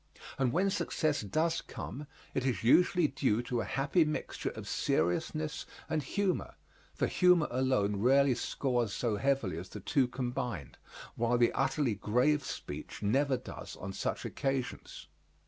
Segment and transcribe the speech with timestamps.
[0.39, 5.67] And when success does come it is usually due to a happy mixture of seriousness
[5.87, 6.55] and humor,
[6.95, 10.79] for humor alone rarely scores so heavily as the two combined,
[11.15, 15.05] while the utterly grave speech never does on such occasions.